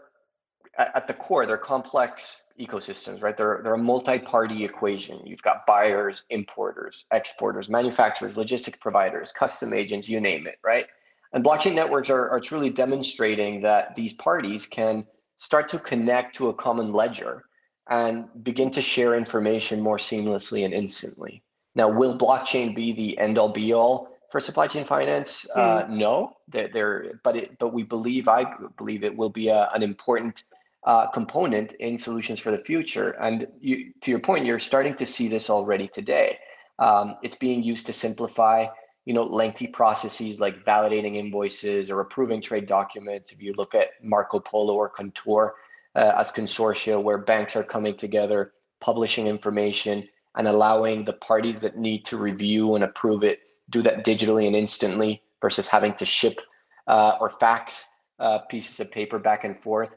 at 0.76 1.07
the 1.07 1.14
core. 1.14 1.47
They're 1.47 1.57
complex 1.57 2.42
ecosystems, 2.59 3.23
right? 3.23 3.37
They're 3.37 3.61
they're 3.62 3.75
a 3.75 3.78
multi-party 3.78 4.64
equation. 4.64 5.25
You've 5.25 5.42
got 5.42 5.64
buyers, 5.66 6.25
importers, 6.30 7.04
exporters, 7.12 7.69
manufacturers, 7.69 8.37
logistics 8.37 8.78
providers, 8.78 9.30
custom 9.30 9.73
agents, 9.73 10.09
you 10.09 10.21
name 10.21 10.49
it, 10.49 10.59
right? 10.64 10.87
And 11.33 11.45
blockchain 11.45 11.75
networks 11.75 12.11
are, 12.11 12.28
are 12.28 12.40
truly 12.40 12.71
demonstrating 12.71 13.62
that 13.62 13.95
these 13.95 14.14
parties 14.14 14.66
can 14.66 15.07
start 15.37 15.69
to 15.69 15.78
connect 15.78 16.35
to 16.37 16.49
a 16.49 16.54
common 16.54 16.92
ledger 16.92 17.45
and 17.88 18.26
begin 18.42 18.71
to 18.73 18.83
share 18.83 19.14
information 19.14 19.80
more 19.80 19.97
seamlessly 19.97 20.64
and 20.64 20.75
instantly. 20.75 21.45
Now, 21.76 21.88
will 21.88 22.19
blockchain 22.19 22.75
be 22.75 22.92
the 22.92 23.16
end 23.19 23.38
all 23.38 23.49
be 23.49 23.73
all 23.73 24.09
for 24.30 24.40
supply 24.40 24.66
chain 24.66 24.84
finance? 24.84 25.46
Uh, 25.54 25.84
hmm. 25.84 25.99
no, 25.99 26.37
they're, 26.49 26.68
they're, 26.68 27.20
but 27.25 27.37
it, 27.37 27.58
but 27.58 27.72
we 27.72 27.82
believe, 27.82 28.28
I 28.28 28.46
believe 28.76 29.04
it 29.04 29.16
will 29.16 29.30
be 29.30 29.49
a, 29.49 29.68
an 29.75 29.82
important 29.82 30.44
uh, 30.84 31.06
component 31.08 31.72
in 31.75 31.99
solutions 31.99 32.40
for 32.40 32.50
the 32.50 32.64
future. 32.64 33.10
And 33.20 33.46
you, 33.60 33.92
to 34.00 34.10
your 34.10 34.20
point, 34.20 34.46
you're 34.46 34.58
starting 34.58 34.94
to 34.94 35.06
see 35.06 35.28
this 35.28 35.50
already 35.50 35.88
today. 35.88 36.38
Um, 36.78 37.16
it's 37.22 37.37
being 37.37 37.62
used 37.62 37.87
to 37.88 37.92
simplify 37.92 38.66
you 39.04 39.14
know, 39.14 39.25
lengthy 39.25 39.66
processes 39.66 40.40
like 40.40 40.64
validating 40.64 41.16
invoices 41.16 41.90
or 41.90 42.00
approving 42.00 42.40
trade 42.40 42.66
documents. 42.66 43.32
If 43.32 43.42
you 43.42 43.54
look 43.54 43.75
at 43.75 43.88
Marco 44.02 44.38
Polo 44.38 44.75
or 44.75 44.88
Contour 44.88 45.54
uh, 45.94 46.12
as 46.16 46.30
consortia 46.30 47.02
where 47.02 47.18
banks 47.18 47.56
are 47.56 47.64
coming 47.64 47.96
together, 47.96 48.52
publishing 48.80 49.26
information 49.26 50.08
and 50.37 50.46
allowing 50.46 51.04
the 51.04 51.14
parties 51.14 51.60
that 51.60 51.76
need 51.76 52.04
to 52.04 52.16
review 52.16 52.75
and 52.75 52.84
approve 52.84 53.25
it 53.25 53.40
do 53.70 53.82
that 53.82 54.04
digitally 54.04 54.46
and 54.46 54.56
instantly 54.56 55.22
versus 55.40 55.68
having 55.68 55.94
to 55.94 56.04
ship 56.04 56.40
uh, 56.86 57.16
or 57.20 57.30
fax 57.30 57.84
uh, 58.18 58.40
pieces 58.40 58.80
of 58.80 58.90
paper 58.90 59.18
back 59.18 59.44
and 59.44 59.60
forth. 59.62 59.96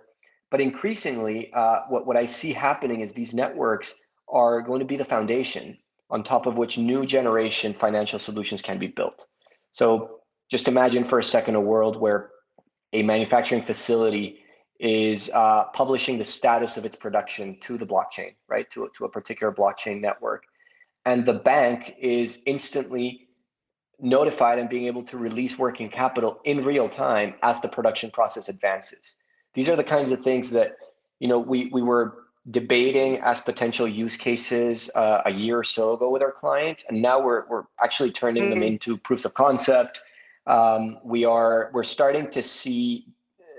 But 0.52 0.62
increasingly, 0.62 1.52
uh, 1.54 1.82
what, 1.90 2.06
what 2.06 2.16
I 2.16 2.26
see 2.26 2.54
happening 2.54 3.02
is 3.02 3.14
these 3.14 3.34
networks 3.34 3.96
are 4.30 4.62
going 4.62 4.80
to 4.80 4.86
be 4.86 4.96
the 4.96 5.06
foundation 5.06 5.78
on 6.10 6.24
top 6.24 6.46
of 6.46 6.58
which 6.58 6.78
new 6.78 7.06
generation 7.06 7.74
financial 7.74 8.20
solutions 8.20 8.62
can 8.62 8.78
be 8.78 8.88
built. 8.88 9.28
So 9.72 10.20
just 10.50 10.68
imagine 10.68 11.04
for 11.04 11.20
a 11.20 11.24
second 11.24 11.56
a 11.56 11.62
world 11.62 12.00
where 12.00 12.30
a 12.94 13.02
manufacturing 13.02 13.64
facility 13.64 14.40
is 14.80 15.32
uh, 15.34 15.66
publishing 15.74 16.18
the 16.18 16.26
status 16.26 16.78
of 16.78 16.86
its 16.86 16.96
production 16.96 17.60
to 17.62 17.78
the 17.78 17.86
blockchain, 17.86 18.36
right, 18.48 18.70
to, 18.70 18.90
to 18.96 19.06
a 19.06 19.10
particular 19.10 19.52
blockchain 19.52 20.02
network. 20.02 20.44
And 21.06 21.26
the 21.26 21.34
bank 21.34 21.96
is 22.00 22.42
instantly 22.46 23.23
notified 24.04 24.60
and 24.60 24.70
being 24.70 24.86
able 24.86 25.02
to 25.02 25.18
release 25.18 25.58
working 25.58 25.90
capital 25.90 26.42
in 26.44 26.64
real 26.64 26.90
time 26.90 27.34
as 27.42 27.62
the 27.62 27.70
production 27.70 28.12
process 28.12 28.50
advances. 28.50 29.16
These 29.54 29.70
are 29.70 29.78
the 29.78 29.84
kinds 29.84 30.12
of 30.12 30.20
things 30.20 30.52
that 30.52 30.76
you 31.20 31.28
know 31.28 31.40
we 31.40 31.70
we 31.72 31.82
were 31.82 32.26
debating 32.52 33.20
as 33.20 33.40
potential 33.40 33.88
use 33.88 34.18
cases 34.18 34.92
uh, 34.96 35.22
a 35.26 35.32
year 35.32 35.58
or 35.60 35.64
so 35.64 35.94
ago 35.94 36.10
with 36.10 36.22
our 36.22 36.34
clients, 36.34 36.86
and 36.90 37.02
now 37.02 37.20
we're 37.20 37.48
we're 37.48 37.64
actually 37.82 38.12
turning 38.12 38.44
mm-hmm. 38.44 38.60
them 38.60 38.64
into 38.64 38.98
proofs 38.98 39.26
of 39.26 39.34
concept. 39.34 40.02
Um, 40.48 41.00
we 41.04 41.24
are 41.24 41.72
we're 41.74 41.86
starting 41.86 42.30
to 42.32 42.44
see 42.44 43.08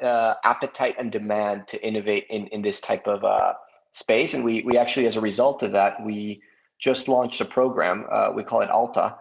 uh, 0.03 0.35
appetite 0.45 0.97
and 0.99 1.11
demand 1.11 1.67
to 1.69 1.83
innovate 1.83 2.27
in 2.29 2.49
in 2.49 2.61
this 2.61 2.83
type 2.83 3.07
of 3.07 3.25
uh, 3.25 3.55
space, 3.93 4.35
and 4.35 4.45
we 4.45 4.63
we 4.63 4.77
actually 4.77 5.07
as 5.07 5.17
a 5.17 5.23
result 5.23 5.63
of 5.63 5.73
that 5.73 6.05
we 6.05 6.43
just 6.79 7.09
launched 7.09 7.41
a 7.41 7.47
program. 7.47 8.05
Uh, 8.11 8.31
we 8.35 8.43
call 8.43 8.61
it 8.61 8.69
Alta. 8.69 9.17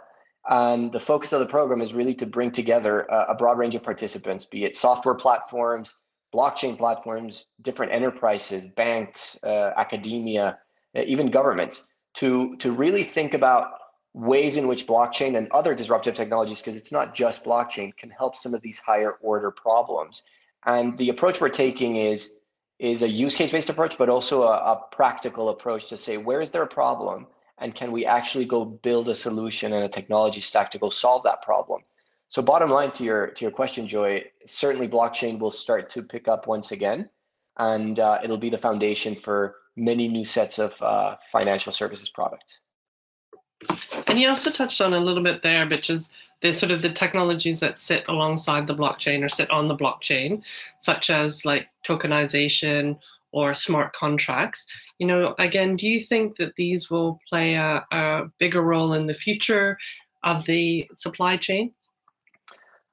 And 0.49 0.91
the 0.91 0.99
focus 0.99 1.31
of 1.31 1.39
the 1.39 1.45
program 1.45 1.81
is 1.81 1.93
really 1.93 2.15
to 2.15 2.25
bring 2.25 2.51
together 2.51 3.01
a, 3.09 3.27
a 3.29 3.35
broad 3.35 3.57
range 3.57 3.75
of 3.75 3.83
participants, 3.83 4.45
be 4.45 4.65
it 4.65 4.75
software 4.75 5.15
platforms, 5.15 5.95
blockchain 6.33 6.77
platforms, 6.77 7.45
different 7.61 7.93
enterprises, 7.93 8.67
banks, 8.67 9.41
uh, 9.43 9.71
academia, 9.77 10.59
uh, 10.95 11.03
even 11.05 11.29
governments, 11.29 11.87
to 12.15 12.55
to 12.57 12.71
really 12.71 13.03
think 13.03 13.33
about 13.33 13.71
ways 14.13 14.57
in 14.57 14.67
which 14.67 14.85
blockchain 14.85 15.37
and 15.37 15.49
other 15.51 15.73
disruptive 15.73 16.13
technologies, 16.13 16.59
because 16.59 16.75
it's 16.75 16.91
not 16.91 17.15
just 17.15 17.43
blockchain, 17.43 17.95
can 17.95 18.09
help 18.09 18.35
some 18.35 18.53
of 18.53 18.61
these 18.61 18.79
higher 18.79 19.13
order 19.21 19.49
problems. 19.49 20.23
And 20.65 20.97
the 20.97 21.09
approach 21.09 21.39
we're 21.39 21.49
taking 21.49 21.95
is 21.95 22.39
is 22.79 23.01
a 23.01 23.07
use 23.07 23.35
case 23.35 23.51
based 23.51 23.69
approach, 23.69 23.97
but 23.97 24.09
also 24.09 24.43
a, 24.43 24.57
a 24.57 24.81
practical 24.91 25.49
approach 25.49 25.87
to 25.87 25.97
say 25.97 26.17
where 26.17 26.41
is 26.41 26.51
there 26.51 26.63
a 26.63 26.67
problem 26.67 27.27
and 27.59 27.75
can 27.75 27.91
we 27.91 28.05
actually 28.05 28.45
go 28.45 28.65
build 28.65 29.09
a 29.09 29.15
solution 29.15 29.73
and 29.73 29.83
a 29.83 29.89
technology 29.89 30.39
stack 30.39 30.71
to 30.71 30.79
go 30.79 30.89
solve 30.89 31.23
that 31.23 31.41
problem 31.41 31.81
so 32.33 32.41
bottom 32.41 32.71
line 32.71 32.89
to 32.93 33.03
your 33.03 33.27
to 33.27 33.45
your 33.45 33.51
question, 33.51 33.85
Joy, 33.85 34.25
certainly 34.47 34.87
blockchain 34.87 35.37
will 35.37 35.51
start 35.51 35.87
to 35.91 36.01
pick 36.01 36.27
up 36.27 36.47
once 36.47 36.71
again, 36.71 37.07
and 37.57 37.99
uh, 37.99 38.21
it'll 38.23 38.39
be 38.39 38.49
the 38.49 38.57
foundation 38.57 39.13
for 39.13 39.57
many 39.75 40.07
new 40.07 40.25
sets 40.25 40.57
of 40.57 40.75
uh, 40.81 41.17
financial 41.31 41.71
services 41.71 42.09
products. 42.09 42.57
And 44.07 44.19
you 44.19 44.29
also 44.29 44.49
touched 44.49 44.81
on 44.81 44.95
a 44.95 44.99
little 44.99 45.21
bit 45.21 45.43
there, 45.43 45.67
which 45.67 45.91
is 45.91 46.09
the 46.41 46.51
sort 46.55 46.71
of 46.71 46.81
the 46.81 46.89
technologies 46.89 47.59
that 47.59 47.77
sit 47.77 48.07
alongside 48.07 48.65
the 48.65 48.75
blockchain 48.75 49.23
or 49.23 49.29
sit 49.29 49.51
on 49.51 49.67
the 49.67 49.75
blockchain, 49.75 50.41
such 50.79 51.11
as 51.11 51.45
like 51.45 51.67
tokenization 51.85 52.97
or 53.33 53.53
smart 53.53 53.91
contracts. 53.93 54.65
You 54.99 55.07
know, 55.07 55.35
again, 55.39 55.75
do 55.75 55.87
you 55.87 55.99
think 55.99 56.37
that 56.37 56.55
these 56.55 56.89
will 56.89 57.19
play 57.27 57.55
a, 57.55 57.83
a 57.91 58.31
bigger 58.39 58.61
role 58.61 58.93
in 58.93 59.07
the 59.07 59.13
future 59.13 59.77
of 60.23 60.45
the 60.45 60.87
supply 60.93 61.35
chain? 61.35 61.73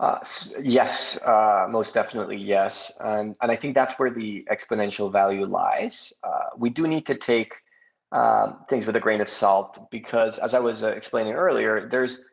Uh, 0.01 0.19
yes, 0.63 1.23
uh, 1.27 1.69
most 1.71 1.93
definitely 1.93 2.37
yes, 2.37 2.97
and 3.01 3.37
and 3.43 3.53
I 3.53 3.57
think 3.57 3.75
that's 3.75 3.99
where 3.99 4.11
the 4.11 4.43
exponential 4.51 5.13
value 5.13 5.45
lies. 5.45 6.15
Uh, 6.25 6.49
we 6.57 6.71
do 6.71 6.89
need 6.89 7.05
to 7.05 7.15
take 7.15 7.53
um, 8.13 8.65
things 8.67 8.87
with 8.87 8.97
a 8.97 9.01
grain 9.01 9.21
of 9.21 9.29
salt 9.29 9.91
because, 9.91 10.39
as 10.39 10.55
I 10.55 10.59
was 10.59 10.83
uh, 10.83 10.89
explaining 10.89 11.35
earlier, 11.35 11.87
there's 11.87 12.25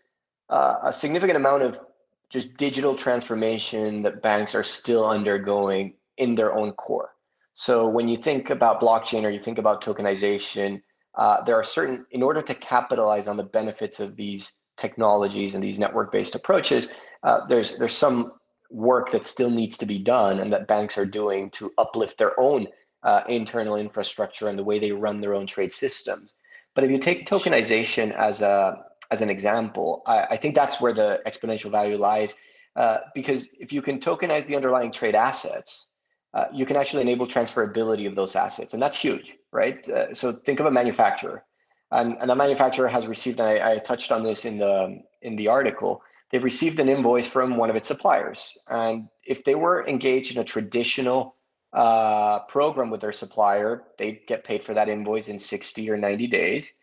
uh, 0.49 0.75
a 0.83 0.93
significant 0.93 1.35
amount 1.35 1.63
of 1.63 1.81
just 2.29 2.55
digital 2.55 2.95
transformation 2.95 4.01
that 4.03 4.21
banks 4.21 4.55
are 4.55 4.63
still 4.63 5.05
undergoing 5.09 5.95
in 6.17 6.35
their 6.35 6.55
own 6.55 6.71
core. 6.71 7.16
So 7.59 7.87
when 7.87 8.07
you 8.07 8.17
think 8.17 8.51
about 8.51 8.79
blockchain 8.79 9.23
or 9.25 9.31
you 9.31 9.39
think 9.39 9.57
about 9.57 9.83
tokenization, 9.83 10.79
uh, 11.15 11.41
there 11.41 11.55
are 11.55 11.63
certain 11.63 12.05
in 12.11 12.21
order 12.21 12.39
to 12.43 12.53
capitalize 12.53 13.27
on 13.27 13.35
the 13.35 13.43
benefits 13.43 13.99
of 13.99 14.15
these 14.15 14.53
technologies 14.77 15.55
and 15.55 15.63
these 15.63 15.79
network-based 15.79 16.35
approaches 16.35 16.89
uh, 17.23 17.43
there's 17.47 17.79
there's 17.79 17.97
some 17.97 18.33
work 18.69 19.11
that 19.11 19.25
still 19.25 19.49
needs 19.49 19.75
to 19.77 19.87
be 19.87 19.97
done 19.97 20.39
and 20.39 20.53
that 20.53 20.67
banks 20.67 20.99
are 20.99 21.05
doing 21.05 21.49
to 21.49 21.71
uplift 21.79 22.19
their 22.19 22.39
own 22.39 22.67
uh, 23.01 23.23
internal 23.27 23.75
infrastructure 23.75 24.49
and 24.49 24.59
the 24.59 24.63
way 24.63 24.77
they 24.77 24.91
run 24.91 25.19
their 25.19 25.33
own 25.33 25.47
trade 25.47 25.73
systems. 25.73 26.35
But 26.75 26.83
if 26.83 26.91
you 26.91 26.99
take 26.99 27.25
tokenization 27.25 28.13
as 28.13 28.41
a 28.43 28.83
as 29.09 29.23
an 29.23 29.31
example, 29.31 30.03
I, 30.05 30.27
I 30.31 30.37
think 30.37 30.53
that's 30.53 30.79
where 30.79 30.93
the 30.93 31.23
exponential 31.25 31.71
value 31.71 31.97
lies. 31.97 32.35
Uh, 32.75 32.99
because 33.15 33.47
if 33.59 33.73
you 33.73 33.81
can 33.81 33.99
tokenize 33.99 34.45
the 34.45 34.55
underlying 34.55 34.91
trade 34.91 35.15
assets, 35.15 35.86
uh, 36.33 36.45
you 36.53 36.65
can 36.65 36.75
actually 36.75 37.01
enable 37.01 37.25
transferability 37.25 38.07
of 38.07 38.15
those 38.15 38.35
assets, 38.35 38.73
and 38.73 38.81
that's 38.81 38.97
huge, 38.97 39.37
right? 39.51 39.87
Uh, 39.89 40.13
so 40.13 40.31
think 40.31 40.59
of 40.59 40.65
a 40.65 40.71
manufacturer, 40.71 41.43
and, 41.91 42.17
and 42.19 42.29
a 42.31 42.35
manufacturer 42.35 42.87
has 42.87 43.07
received. 43.07 43.39
I, 43.39 43.73
I 43.73 43.77
touched 43.79 44.11
on 44.11 44.23
this 44.23 44.45
in 44.45 44.57
the 44.57 45.01
in 45.21 45.35
the 45.35 45.47
article 45.47 46.01
they've 46.29 46.43
received 46.43 46.79
an 46.79 46.89
invoice 46.89 47.27
from 47.27 47.57
one 47.57 47.69
of 47.69 47.75
its 47.75 47.87
suppliers. 47.87 48.57
And 48.69 49.07
if 49.25 49.43
they 49.43 49.55
were 49.55 49.87
engaged 49.87 50.35
in 50.35 50.41
a 50.41 50.43
traditional 50.43 51.35
uh, 51.73 52.39
program 52.43 52.89
with 52.89 53.01
their 53.01 53.13
supplier, 53.13 53.83
they'd 53.97 54.25
get 54.27 54.43
paid 54.43 54.63
for 54.63 54.73
that 54.73 54.89
invoice 54.89 55.27
in 55.29 55.39
60 55.39 55.89
or 55.89 55.97
90 55.97 56.27
days. 56.27 56.73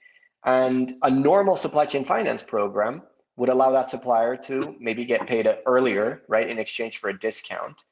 And 0.44 0.92
a 1.02 1.10
normal 1.10 1.56
supply 1.56 1.86
chain 1.86 2.04
finance 2.04 2.42
program 2.42 3.02
would 3.36 3.48
allow 3.48 3.70
that 3.70 3.90
supplier 3.90 4.36
to 4.36 4.76
maybe 4.78 5.04
get 5.04 5.26
paid 5.26 5.48
earlier, 5.66 6.22
right, 6.28 6.48
in 6.48 6.58
exchange 6.58 6.98
for 6.98 7.10
a 7.10 7.18
discount. 7.18 7.84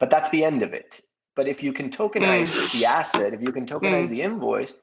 But 0.00 0.10
that's 0.10 0.30
the 0.30 0.42
end 0.42 0.62
of 0.62 0.72
it. 0.72 1.00
But 1.36 1.46
if 1.46 1.62
you 1.62 1.72
can 1.72 1.90
tokenize 1.90 2.52
mm. 2.52 2.72
the 2.72 2.86
asset, 2.86 3.32
if 3.32 3.40
you 3.40 3.52
can 3.52 3.66
tokenize 3.66 4.06
mm. 4.06 4.10
the 4.10 4.22
invoice, 4.22 4.74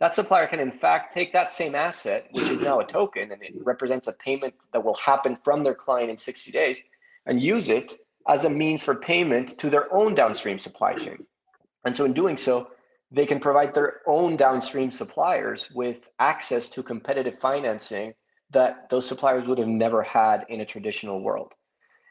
that 0.00 0.14
supplier 0.14 0.48
can 0.48 0.58
in 0.58 0.72
fact 0.72 1.12
take 1.12 1.32
that 1.32 1.52
same 1.52 1.76
asset, 1.76 2.26
which 2.32 2.48
is 2.48 2.60
now 2.60 2.80
a 2.80 2.84
token 2.84 3.30
and 3.30 3.40
it 3.40 3.54
represents 3.62 4.08
a 4.08 4.12
payment 4.14 4.54
that 4.72 4.82
will 4.82 4.96
happen 4.96 5.38
from 5.44 5.62
their 5.62 5.74
client 5.74 6.10
in 6.10 6.16
60 6.16 6.50
days, 6.50 6.82
and 7.26 7.40
use 7.40 7.68
it 7.68 7.94
as 8.26 8.44
a 8.44 8.50
means 8.50 8.82
for 8.82 8.96
payment 8.96 9.56
to 9.58 9.70
their 9.70 9.92
own 9.94 10.14
downstream 10.14 10.58
supply 10.58 10.94
chain. 10.94 11.24
And 11.84 11.94
so 11.94 12.04
in 12.04 12.12
doing 12.12 12.36
so, 12.36 12.72
they 13.12 13.26
can 13.26 13.38
provide 13.38 13.74
their 13.74 14.00
own 14.06 14.36
downstream 14.36 14.90
suppliers 14.90 15.70
with 15.74 16.10
access 16.18 16.68
to 16.70 16.82
competitive 16.82 17.38
financing 17.38 18.14
that 18.50 18.88
those 18.88 19.06
suppliers 19.06 19.46
would 19.46 19.58
have 19.58 19.68
never 19.68 20.02
had 20.02 20.44
in 20.48 20.62
a 20.62 20.64
traditional 20.64 21.22
world. 21.22 21.54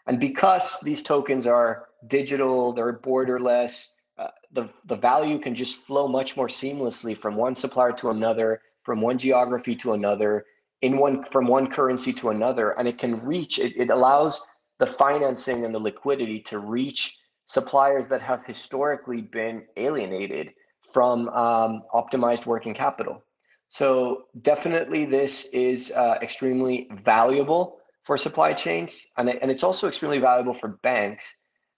And 0.08 0.20
because 0.20 0.80
these 0.82 1.04
tokens 1.04 1.46
are 1.46 1.88
digital, 2.08 2.74
they're 2.74 3.00
borderless. 3.00 3.88
Uh, 4.18 4.28
the 4.52 4.70
the 4.86 4.96
value 4.96 5.40
can 5.40 5.56
just 5.56 5.76
flow 5.76 6.08
much 6.08 6.38
more 6.38 6.48
seamlessly 6.48 7.18
from 7.18 7.36
one 7.36 7.56
supplier 7.56 7.92
to 7.94 8.10
another, 8.10 8.62
from 8.84 9.02
one 9.02 9.18
geography 9.18 9.76
to 9.76 9.94
another, 9.94 10.46
in 10.82 10.98
one 10.98 11.24
from 11.32 11.48
one 11.48 11.68
currency 11.68 12.14
to 12.14 12.30
another, 12.30 12.72
and 12.78 12.88
it 12.88 12.98
can 12.98 13.24
reach. 13.26 13.60
It, 13.60 13.74
it 13.78 13.90
allows 13.90 14.42
the 14.80 14.88
financing 14.88 15.66
and 15.66 15.74
the 15.74 15.80
liquidity 15.80 16.40
to 16.42 16.60
reach 16.60 17.18
suppliers 17.46 18.08
that 18.08 18.22
have 18.22 18.46
historically 18.46 19.22
been 19.22 19.66
alienated 19.78 20.54
from 20.94 21.30
um, 21.30 21.84
optimized 21.94 22.46
working 22.46 22.74
capital. 22.74 23.24
So 23.68 24.26
definitely, 24.42 25.06
this 25.06 25.50
is 25.54 25.92
uh, 25.92 26.18
extremely 26.22 26.90
valuable 27.04 27.78
for 28.04 28.18
supply 28.18 28.54
chains, 28.54 29.12
and, 29.18 29.30
it, 29.30 29.40
and 29.42 29.50
it's 29.50 29.64
also 29.64 29.88
extremely 29.88 30.20
valuable 30.20 30.54
for 30.54 30.80
banks 30.84 31.36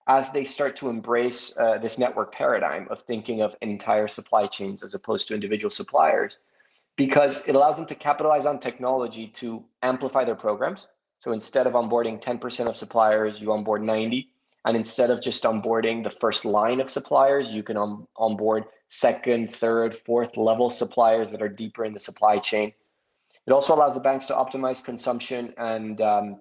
as 0.07 0.31
they 0.31 0.43
start 0.43 0.75
to 0.75 0.89
embrace 0.89 1.55
uh, 1.57 1.77
this 1.77 1.97
network 1.97 2.33
paradigm 2.33 2.87
of 2.89 3.01
thinking 3.01 3.41
of 3.41 3.55
entire 3.61 4.07
supply 4.07 4.47
chains 4.47 4.83
as 4.83 4.93
opposed 4.93 5.27
to 5.27 5.33
individual 5.33 5.69
suppliers, 5.69 6.39
because 6.97 7.47
it 7.47 7.55
allows 7.55 7.77
them 7.77 7.85
to 7.85 7.95
capitalize 7.95 8.45
on 8.45 8.59
technology 8.59 9.27
to 9.27 9.63
amplify 9.81 10.23
their 10.23 10.35
programs. 10.35 10.87
So 11.19 11.31
instead 11.31 11.67
of 11.67 11.73
onboarding 11.73 12.21
10% 12.21 12.67
of 12.67 12.75
suppliers, 12.75 13.39
you 13.39 13.51
onboard 13.53 13.81
90. 13.81 14.29
And 14.65 14.77
instead 14.77 15.09
of 15.09 15.21
just 15.21 15.43
onboarding 15.43 16.03
the 16.03 16.09
first 16.09 16.45
line 16.45 16.79
of 16.79 16.89
suppliers, 16.89 17.49
you 17.49 17.63
can 17.63 17.77
on, 17.77 18.07
onboard 18.17 18.65
second, 18.87 19.53
third, 19.53 19.97
fourth 20.05 20.37
level 20.37 20.69
suppliers 20.69 21.31
that 21.31 21.41
are 21.41 21.49
deeper 21.49 21.83
in 21.83 21.93
the 21.93 21.99
supply 21.99 22.37
chain. 22.37 22.73
It 23.47 23.51
also 23.51 23.75
allows 23.75 23.93
the 23.93 23.99
banks 23.99 24.25
to 24.27 24.33
optimize 24.33 24.83
consumption 24.83 25.53
and 25.57 25.99
um, 26.01 26.39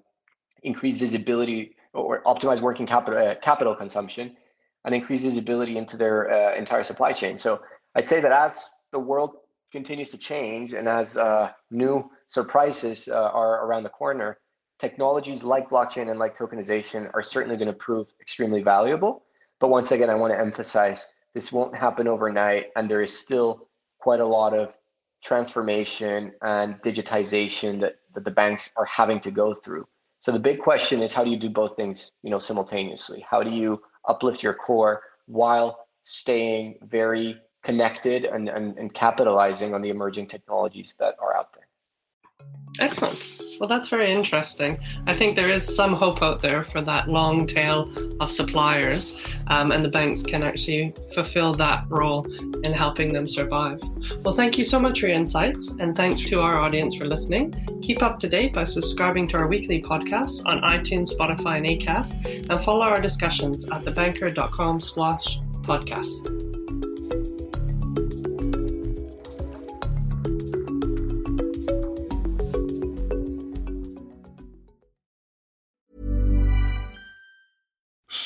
increase 0.62 0.98
visibility 0.98 1.74
or 1.92 2.22
optimize 2.22 2.60
working 2.60 2.86
capital 2.86 3.18
uh, 3.18 3.34
capital 3.36 3.74
consumption 3.74 4.36
and 4.84 4.94
increase 4.94 5.22
visibility 5.22 5.78
into 5.78 5.96
their 5.96 6.30
uh, 6.30 6.54
entire 6.54 6.82
supply 6.82 7.12
chain. 7.12 7.38
So 7.38 7.60
I'd 7.94 8.06
say 8.06 8.20
that 8.20 8.32
as 8.32 8.68
the 8.92 8.98
world 8.98 9.36
continues 9.70 10.10
to 10.10 10.18
change 10.18 10.72
and 10.72 10.88
as 10.88 11.16
uh, 11.16 11.50
new 11.70 12.10
surprises 12.26 13.08
uh, 13.08 13.30
are 13.30 13.64
around 13.66 13.84
the 13.84 13.90
corner, 13.90 14.38
technologies 14.78 15.44
like 15.44 15.70
blockchain 15.70 16.10
and 16.10 16.18
like 16.18 16.36
tokenization 16.36 17.10
are 17.14 17.22
certainly 17.22 17.56
going 17.56 17.68
to 17.68 17.76
prove 17.76 18.12
extremely 18.20 18.62
valuable. 18.62 19.24
But 19.60 19.70
once 19.70 19.92
again, 19.92 20.10
I 20.10 20.14
want 20.14 20.32
to 20.32 20.40
emphasize 20.40 21.08
this 21.34 21.52
won't 21.52 21.74
happen 21.74 22.08
overnight, 22.08 22.66
and 22.76 22.90
there 22.90 23.00
is 23.00 23.16
still 23.16 23.68
quite 24.00 24.20
a 24.20 24.26
lot 24.26 24.52
of 24.52 24.74
transformation 25.22 26.32
and 26.42 26.74
digitization 26.82 27.78
that, 27.80 27.96
that 28.14 28.24
the 28.24 28.30
banks 28.30 28.72
are 28.76 28.84
having 28.84 29.20
to 29.20 29.30
go 29.30 29.54
through. 29.54 29.86
So 30.22 30.30
the 30.30 30.38
big 30.38 30.60
question 30.60 31.02
is 31.02 31.12
how 31.12 31.24
do 31.24 31.30
you 31.30 31.36
do 31.36 31.50
both 31.50 31.74
things, 31.74 32.12
you 32.22 32.30
know, 32.30 32.38
simultaneously? 32.38 33.26
How 33.28 33.42
do 33.42 33.50
you 33.50 33.82
uplift 34.06 34.40
your 34.40 34.54
core 34.54 35.02
while 35.26 35.88
staying 36.02 36.78
very 36.82 37.40
connected 37.64 38.26
and, 38.26 38.48
and, 38.48 38.78
and 38.78 38.94
capitalizing 38.94 39.74
on 39.74 39.82
the 39.82 39.90
emerging 39.90 40.28
technologies 40.28 40.94
that 41.00 41.16
are 41.20 41.34
out 41.34 41.48
there? 41.54 41.66
Excellent. 42.78 43.28
Well, 43.62 43.68
that's 43.68 43.86
very 43.86 44.10
interesting. 44.10 44.76
I 45.06 45.14
think 45.14 45.36
there 45.36 45.48
is 45.48 45.64
some 45.64 45.94
hope 45.94 46.20
out 46.20 46.40
there 46.40 46.64
for 46.64 46.80
that 46.80 47.08
long 47.08 47.46
tail 47.46 47.92
of 48.18 48.28
suppliers, 48.28 49.24
um, 49.46 49.70
and 49.70 49.80
the 49.80 49.88
banks 49.88 50.20
can 50.20 50.42
actually 50.42 50.92
fulfill 51.14 51.54
that 51.54 51.84
role 51.88 52.26
in 52.64 52.72
helping 52.72 53.12
them 53.12 53.24
survive. 53.24 53.80
Well, 54.24 54.34
thank 54.34 54.58
you 54.58 54.64
so 54.64 54.80
much 54.80 54.98
for 54.98 55.06
your 55.06 55.14
insights, 55.14 55.76
and 55.78 55.96
thanks 55.96 56.18
to 56.22 56.40
our 56.40 56.58
audience 56.58 56.96
for 56.96 57.04
listening. 57.04 57.54
Keep 57.82 58.02
up 58.02 58.18
to 58.18 58.28
date 58.28 58.52
by 58.52 58.64
subscribing 58.64 59.28
to 59.28 59.36
our 59.36 59.46
weekly 59.46 59.80
podcasts 59.80 60.42
on 60.44 60.60
iTunes, 60.62 61.14
Spotify, 61.16 61.58
and 61.58 61.66
Acast, 61.66 62.50
and 62.50 62.64
follow 62.64 62.86
our 62.86 63.00
discussions 63.00 63.64
at 63.68 63.84
thebanker.com 63.84 64.80
slash 64.80 65.38
podcasts. 65.60 66.61